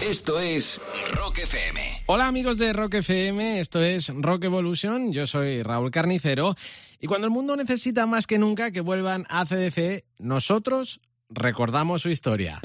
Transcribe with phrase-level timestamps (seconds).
[0.00, 0.78] Esto es
[1.14, 1.80] Rock FM.
[2.04, 6.54] Hola amigos de Rock FM, esto es Rock Evolution, yo soy Raúl Carnicero
[7.00, 12.10] y cuando el mundo necesita más que nunca que vuelvan a CDC, nosotros recordamos su
[12.10, 12.60] historia.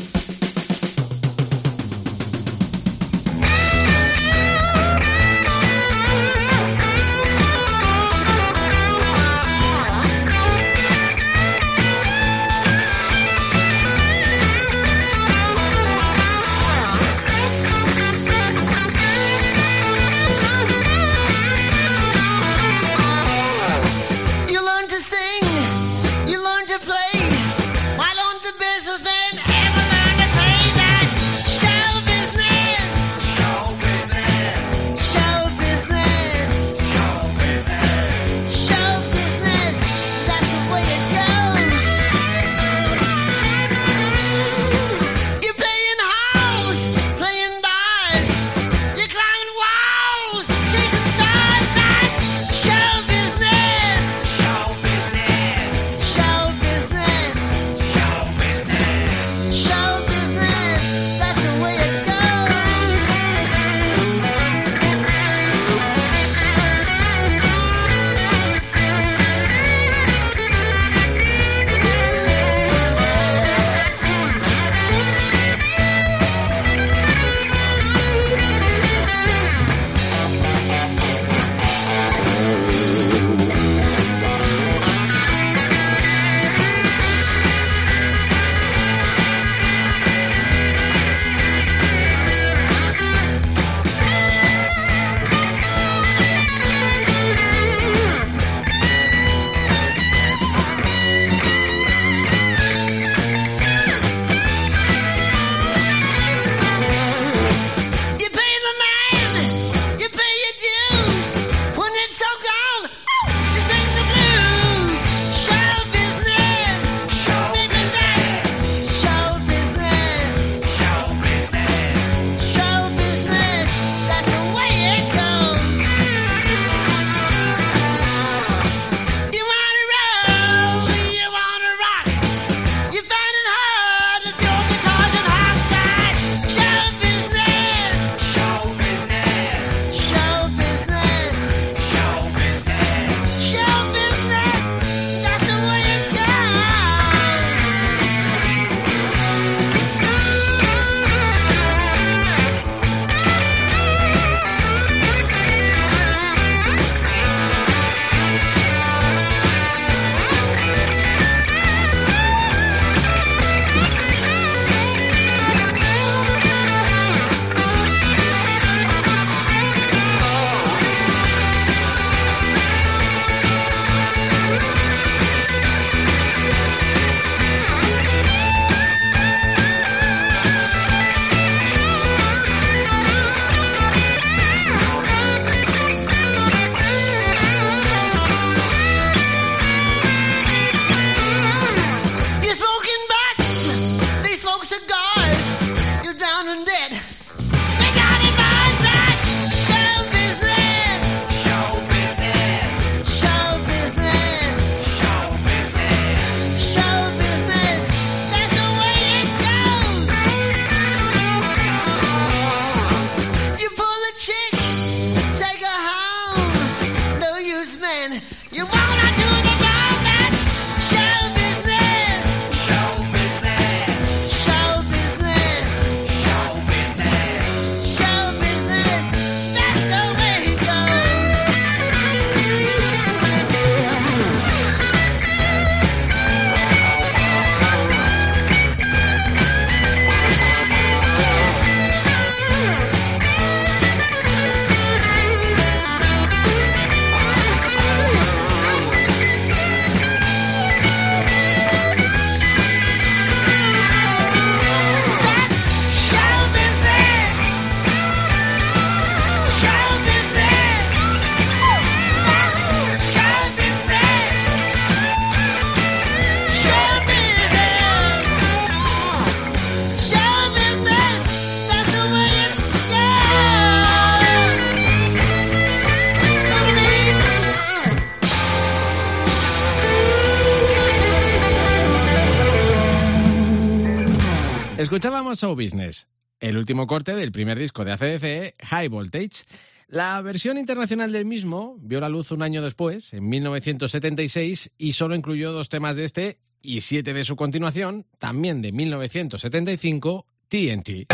[284.91, 286.09] Escuchábamos Show Business.
[286.41, 289.45] el último corte del primer disco de ACDC, High Voltage.
[289.87, 295.15] La versión internacional del mismo vio la luz un año después, en 1976, y solo
[295.15, 301.07] incluyó dos temas de este y siete de su continuación, también de 1975, TNT.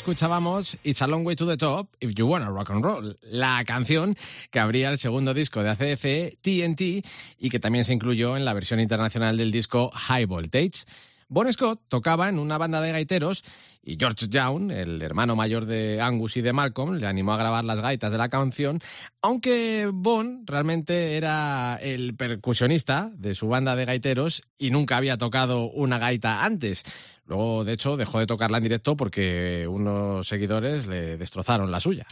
[0.00, 3.62] Escuchábamos It's a Long Way to the Top If You Wanna Rock and Roll, la
[3.66, 4.16] canción
[4.50, 7.04] que abría el segundo disco de ACF, TNT,
[7.38, 10.84] y que también se incluyó en la versión internacional del disco High Voltage.
[11.32, 13.44] Bon Scott tocaba en una banda de gaiteros
[13.84, 17.64] y George Young, el hermano mayor de Angus y de Malcolm, le animó a grabar
[17.64, 18.80] las gaitas de la canción,
[19.22, 25.70] aunque Bon realmente era el percusionista de su banda de gaiteros y nunca había tocado
[25.70, 26.82] una gaita antes.
[27.26, 32.08] Luego, de hecho, dejó de tocarla en directo porque unos seguidores le destrozaron la suya.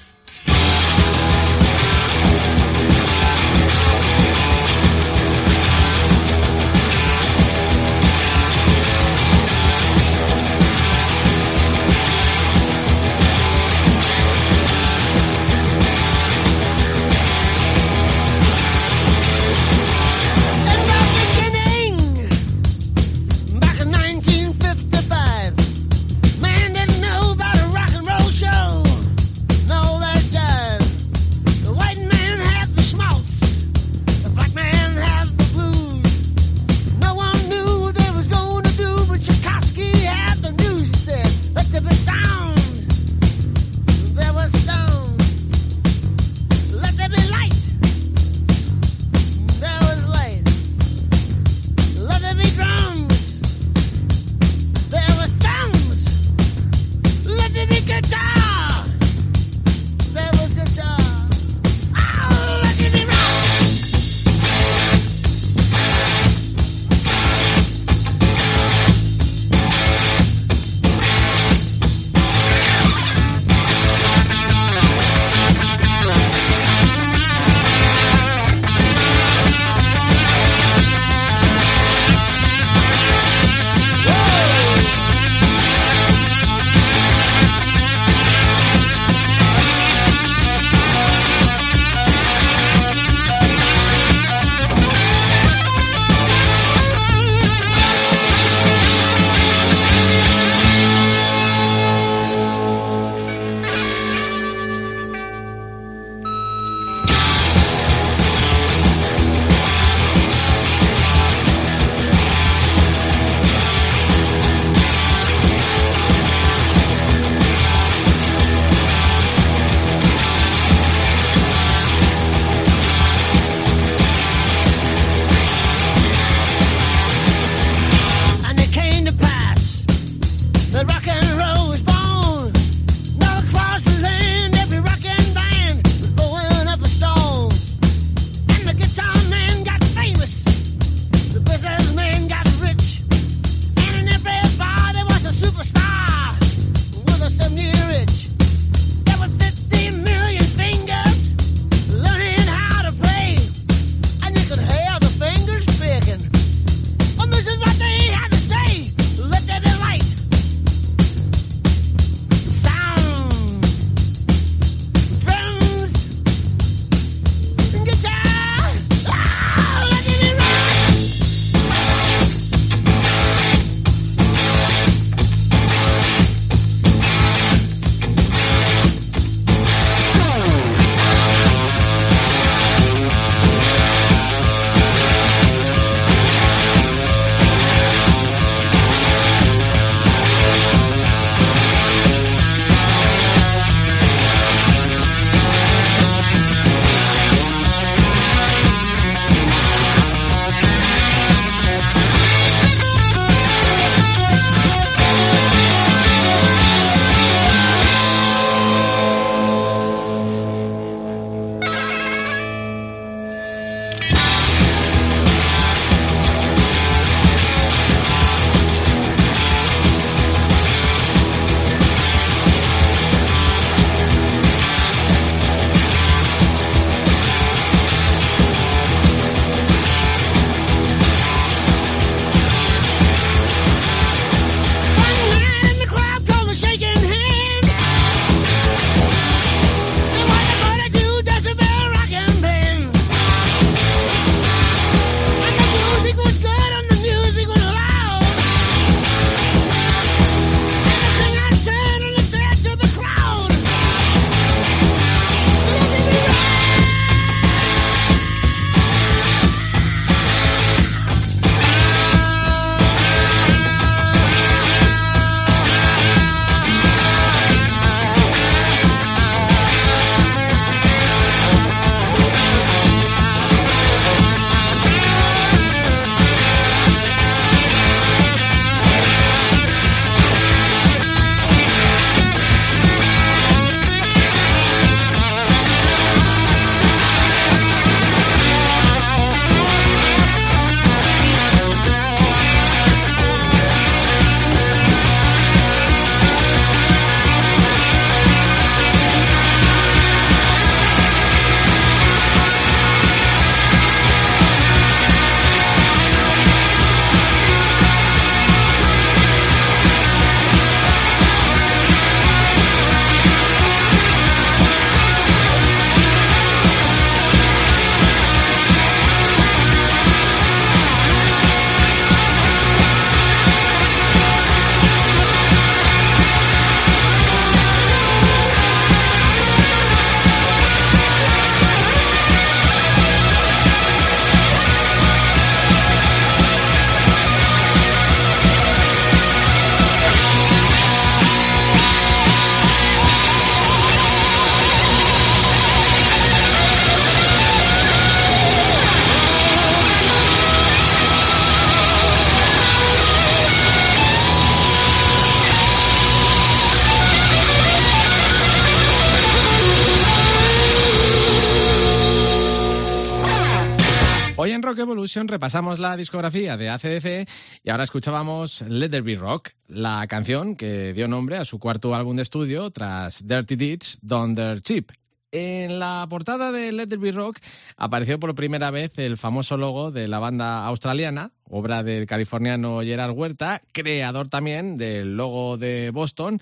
[365.15, 367.27] Repasamos la discografía de ACDC
[367.65, 371.95] y ahora escuchábamos Let There Be Rock, la canción que dio nombre a su cuarto
[371.95, 374.91] álbum de estudio tras Dirty Deeds, Thunder Chip.
[375.33, 377.39] En la portada de Let There Be Rock
[377.79, 383.13] apareció por primera vez el famoso logo de la banda australiana, obra del californiano Gerard
[383.13, 386.39] Huerta, creador también del logo de Boston,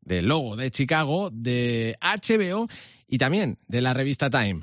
[0.00, 2.66] del logo de Chicago, de HBO
[3.06, 4.60] y también de la revista Time.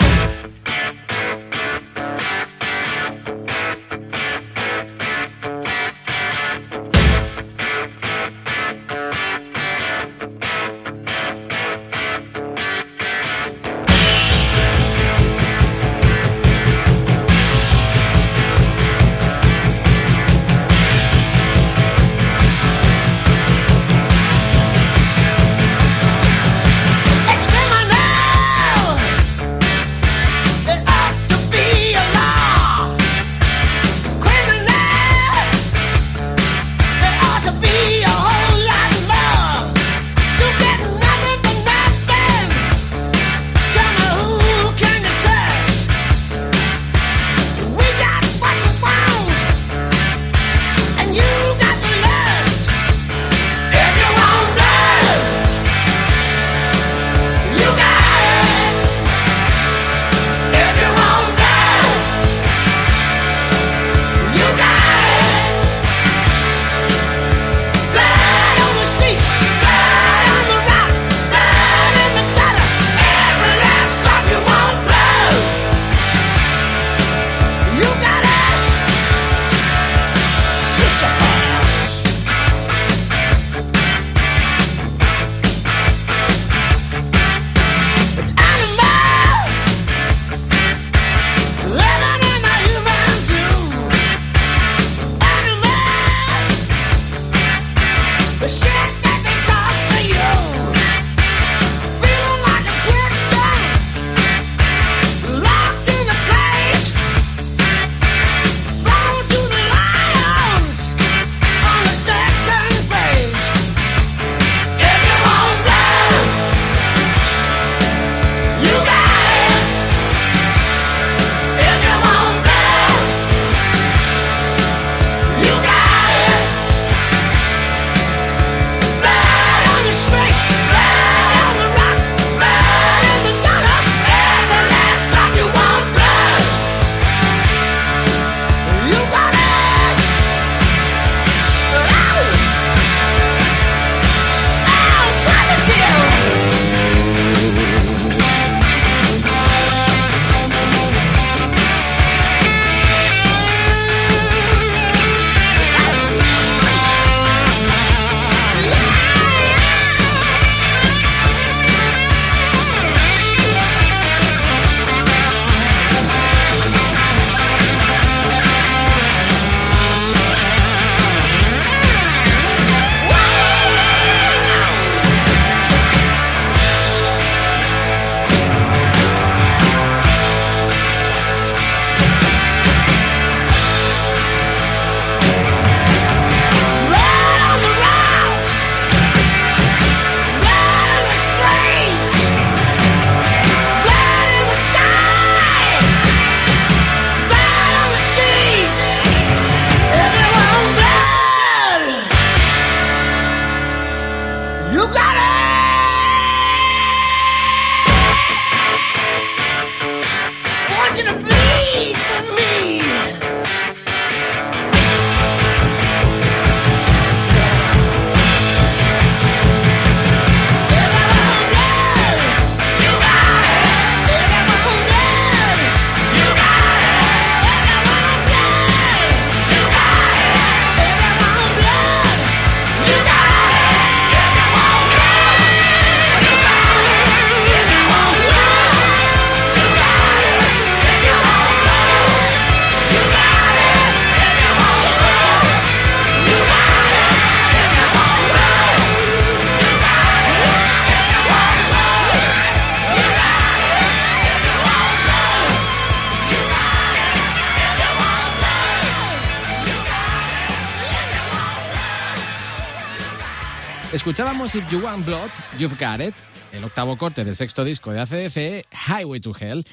[264.44, 266.16] Escuchábamos If You Want Blood, You've Got It,
[266.52, 269.66] el octavo corte del sexto disco de ACDC, Highway to Hell.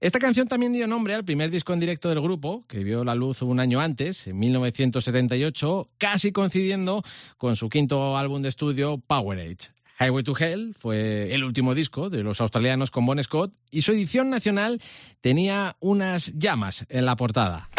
[0.00, 3.14] Esta canción también dio nombre al primer disco en directo del grupo, que vio la
[3.14, 7.02] luz un año antes, en 1978, casi coincidiendo
[7.38, 9.56] con su quinto álbum de estudio, Powerade.
[9.98, 13.92] Highway to Hell fue el último disco de los australianos con Bon Scott y su
[13.92, 14.82] edición nacional
[15.22, 17.70] tenía unas llamas en la portada.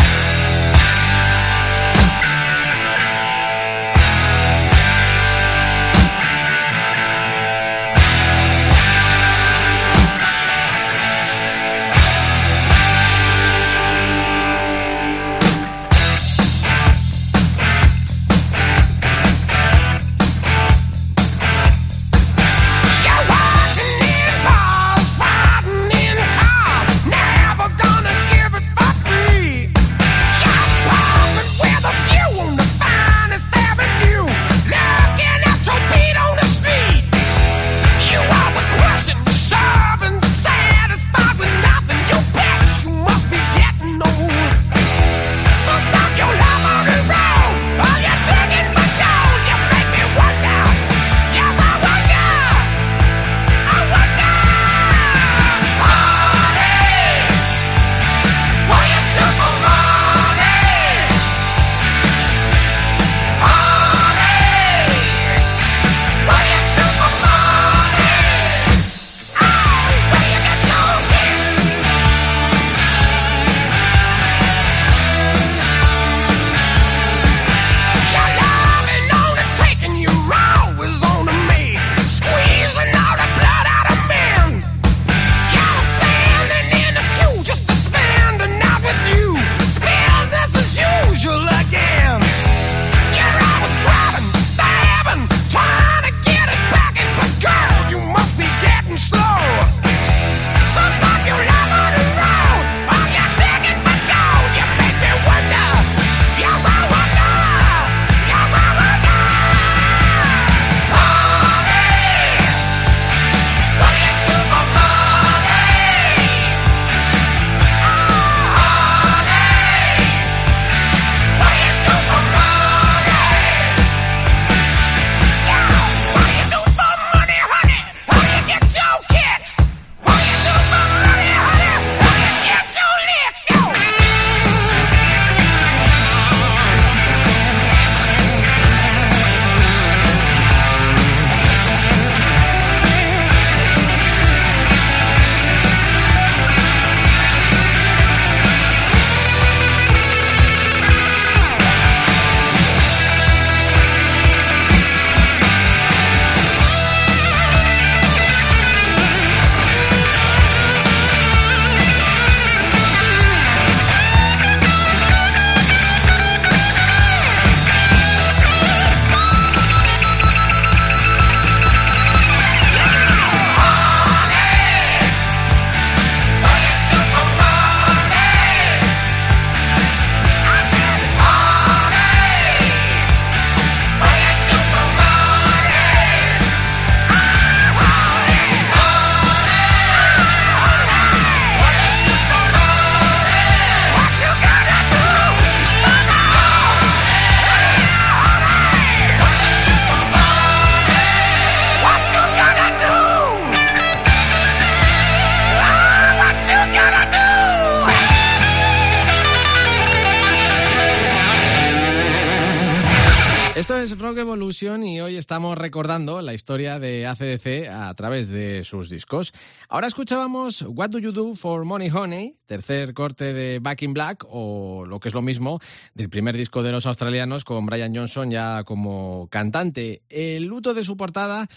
[214.52, 219.32] Y hoy estamos recordando la historia de ACDC a través de sus discos.
[219.68, 224.26] Ahora escuchábamos What Do You Do for Money Honey, tercer corte de Back in Black
[224.28, 225.60] o lo que es lo mismo
[225.94, 230.02] del primer disco de los australianos con Brian Johnson ya como cantante.
[230.10, 231.48] El luto de su portada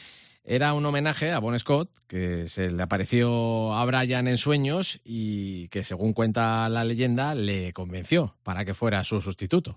[0.45, 5.69] era un homenaje a Bon Scott, que se le apareció a Brian en sueños y
[5.69, 9.77] que, según cuenta la leyenda, le convenció para que fuera su sustituto.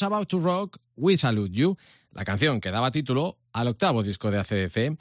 [0.00, 1.76] About to Rock, We Salute You,
[2.12, 4.98] la canción que daba título al octavo disco de ACDC.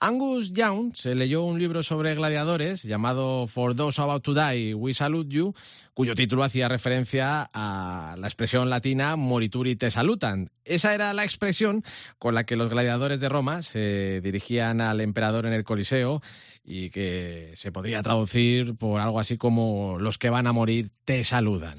[0.00, 4.94] Angus Young se leyó un libro sobre gladiadores llamado For Those About to Die, We
[4.94, 5.54] Salute You,
[5.92, 10.52] cuyo título hacía referencia a la expresión latina morituri te salutan.
[10.64, 11.82] Esa era la expresión
[12.20, 16.22] con la que los gladiadores de Roma se dirigían al emperador en el Coliseo
[16.62, 21.24] y que se podría traducir por algo así como los que van a morir te
[21.24, 21.74] saludan.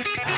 [0.00, 0.37] Ah.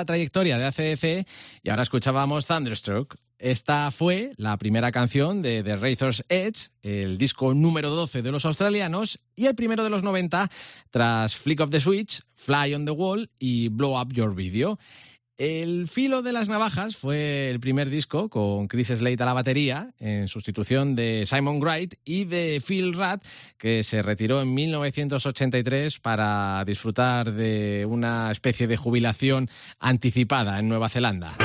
[0.00, 1.28] La trayectoria de ACDC
[1.62, 3.16] y ahora escuchábamos Thunderstruck.
[3.38, 8.46] Esta fue la primera canción de The Razor's Edge, el disco número 12 de los
[8.46, 10.50] australianos y el primero de los 90
[10.88, 14.78] tras Flick of the Switch, Fly on the Wall y Blow Up Your Video.
[15.40, 19.94] El filo de las navajas fue el primer disco con Chris Slade a la batería,
[19.98, 23.20] en sustitución de Simon Wright y de Phil Rudd,
[23.56, 30.90] que se retiró en 1983 para disfrutar de una especie de jubilación anticipada en Nueva
[30.90, 31.38] Zelanda.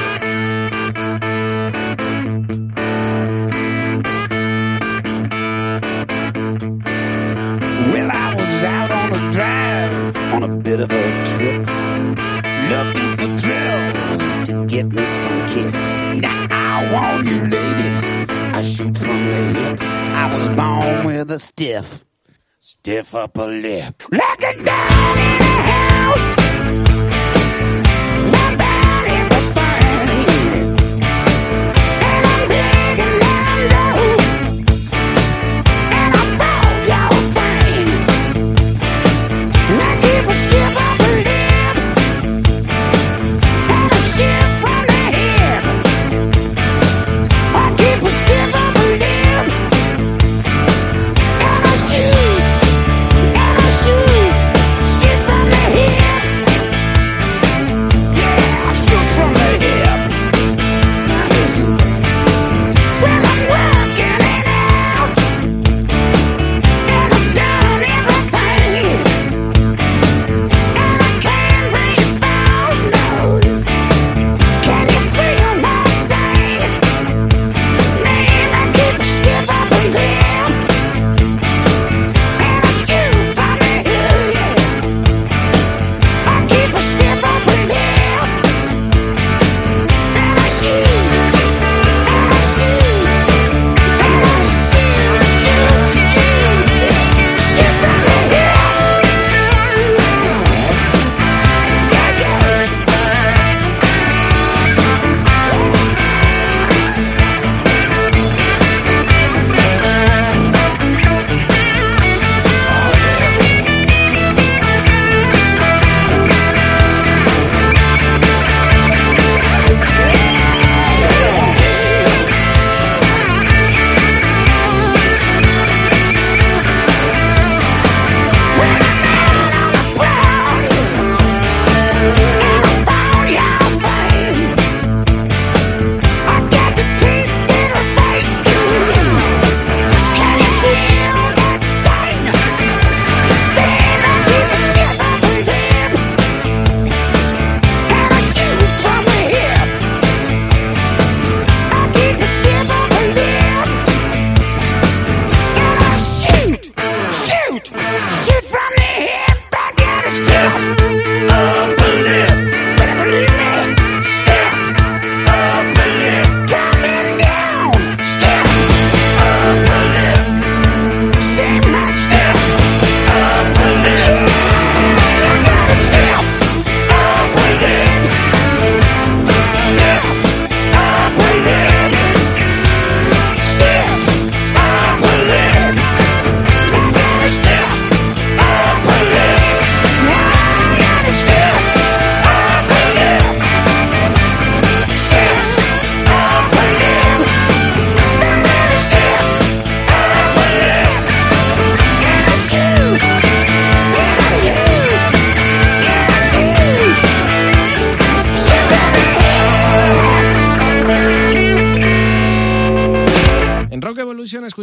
[14.76, 15.92] Get me some kicks.
[16.22, 19.82] Now I want you ladies, I shoot from the hip.
[19.82, 22.04] I was born with a stiff,
[22.60, 24.04] stiff upper lip.
[24.12, 26.45] Looking down in the house.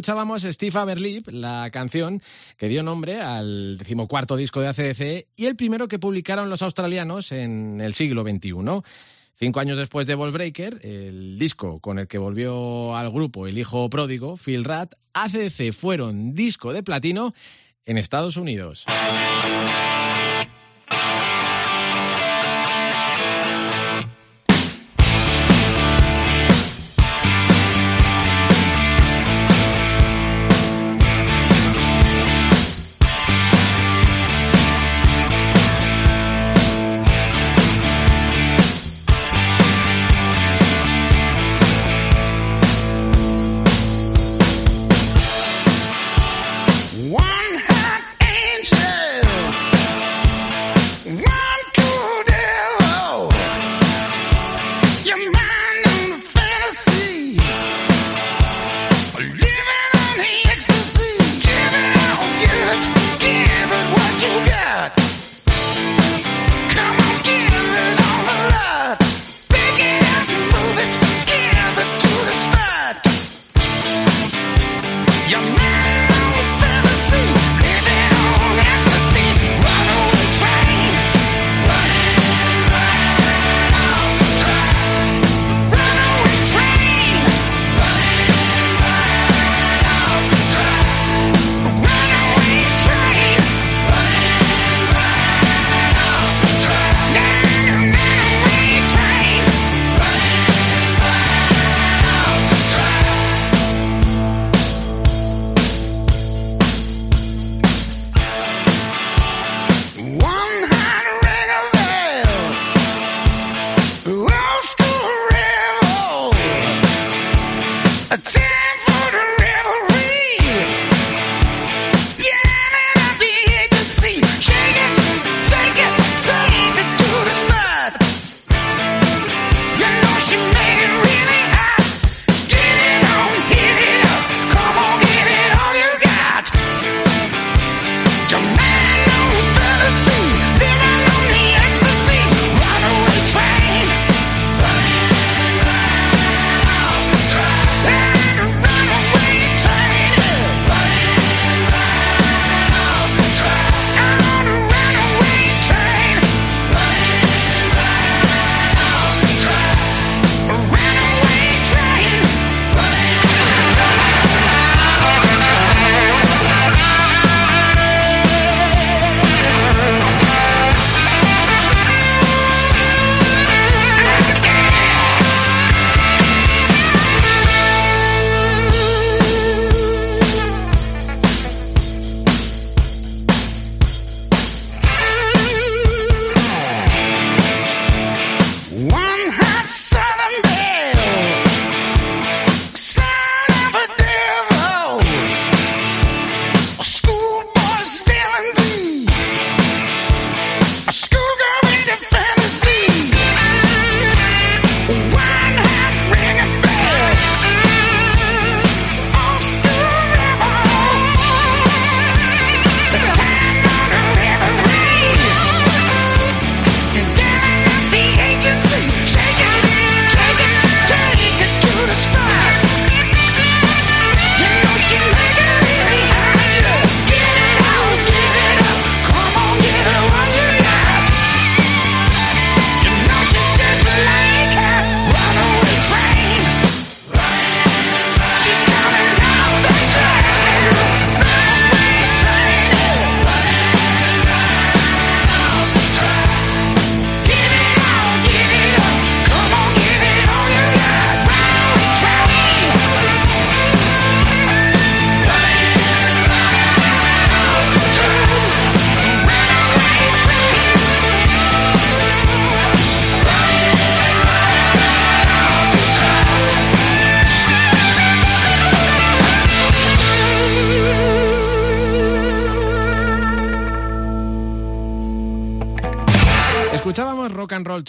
[0.02, 2.20] Escuchábamos Steve Aberlip, la canción
[2.56, 7.30] que dio nombre al decimocuarto disco de ACDC y el primero que publicaron los australianos
[7.30, 8.52] en el siglo XXI.
[9.36, 13.88] Cinco años después de Ballbreaker, el disco con el que volvió al grupo el hijo
[13.90, 17.32] pródigo, Phil Rudd, ACDC fueron disco de platino
[17.86, 18.84] en Estados Unidos.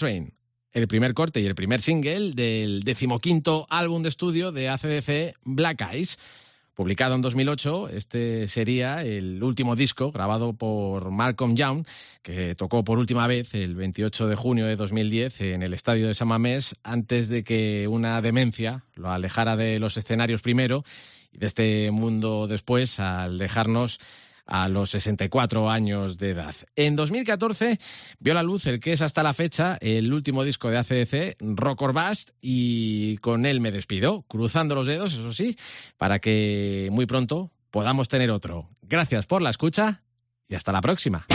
[0.08, 5.88] El primer corte y el primer single del decimoquinto álbum de estudio de ACDC Black
[5.92, 6.18] Eyes.
[6.74, 11.86] Publicado en 2008, este sería el último disco grabado por Malcolm Young,
[12.24, 16.16] que tocó por última vez el 28 de junio de 2010 en el estadio de
[16.16, 20.84] San Mamés, antes de que una demencia lo alejara de los escenarios primero
[21.32, 24.00] y de este mundo después, al dejarnos
[24.46, 26.56] a los 64 años de edad.
[26.76, 27.80] En 2014
[28.20, 31.82] vio la luz el que es hasta la fecha el último disco de ACDC, Rock
[31.82, 35.58] or Bust, y con él me despido, cruzando los dedos, eso sí,
[35.98, 38.70] para que muy pronto podamos tener otro.
[38.82, 40.04] Gracias por la escucha
[40.48, 41.26] y hasta la próxima.